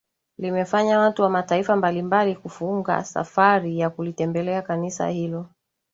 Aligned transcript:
Limefanya 0.37 0.99
watu 0.99 1.21
wa 1.21 1.29
Mataifa 1.29 1.75
mbali 1.75 2.01
mbali 2.01 2.35
kufunga 2.35 3.03
safari 3.03 3.79
ya 3.79 3.89
kulitembelea 3.89 4.61
kanisa 4.61 5.09
hilo 5.09 5.49